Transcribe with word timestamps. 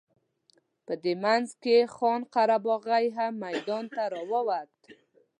په 0.85 0.93
دې 1.03 1.13
منځ 1.23 1.47
کې 1.63 1.77
خان 1.95 2.21
قره 2.33 2.57
باغي 2.65 3.05
هم 3.17 3.33
میدان 3.43 3.85
ته 3.95 4.03
راووت. 4.13 4.73